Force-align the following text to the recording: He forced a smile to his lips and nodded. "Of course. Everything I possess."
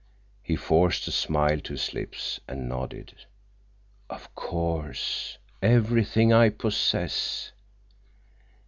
He 0.41 0.55
forced 0.55 1.07
a 1.07 1.11
smile 1.11 1.59
to 1.59 1.73
his 1.73 1.93
lips 1.93 2.39
and 2.47 2.67
nodded. 2.67 3.13
"Of 4.09 4.33
course. 4.33 5.37
Everything 5.61 6.33
I 6.33 6.49
possess." 6.49 7.51